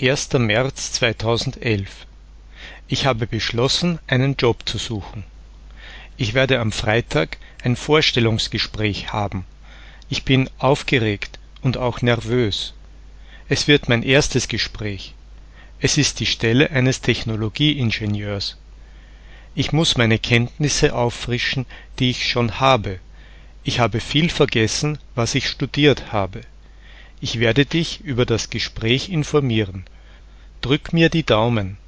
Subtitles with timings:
[0.00, 0.32] 1.
[0.34, 2.06] März 2011
[2.86, 5.24] Ich habe beschlossen, einen Job zu suchen.
[6.16, 9.44] Ich werde am Freitag ein Vorstellungsgespräch haben.
[10.08, 12.74] Ich bin aufgeregt und auch nervös.
[13.48, 15.14] Es wird mein erstes Gespräch.
[15.80, 18.56] Es ist die Stelle eines Technologieingenieurs.
[19.56, 21.66] Ich muss meine Kenntnisse auffrischen,
[21.98, 23.00] die ich schon habe.
[23.64, 26.42] Ich habe viel vergessen, was ich studiert habe.
[27.20, 29.84] Ich werde dich über das Gespräch informieren.
[30.60, 31.78] Drück mir die Daumen.